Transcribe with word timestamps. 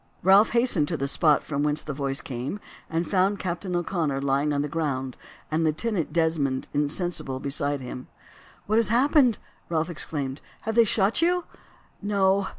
Ralph 0.23 0.49
hastened 0.49 0.87
to 0.87 0.97
the 0.97 1.07
spot 1.07 1.43
from 1.43 1.61
whence 1.61 1.83
the 1.83 1.93
voice 1.93 2.21
came, 2.21 2.59
and 2.89 3.07
found 3.07 3.37
Captain 3.37 3.75
O'Connor 3.75 4.19
lying 4.19 4.51
on 4.51 4.63
the 4.63 4.67
ground, 4.67 5.15
and 5.51 5.63
Lieutenant 5.63 6.11
Desmond 6.11 6.67
insensible 6.73 7.39
beside 7.39 7.81
him. 7.81 8.07
"What 8.65 8.77
has 8.77 8.89
happened?" 8.89 9.37
Ralph 9.69 9.91
exclaimed. 9.91 10.41
"Have 10.61 10.73
they 10.73 10.85
shot 10.85 11.21
you?" 11.21 11.43
"No. 12.01 12.47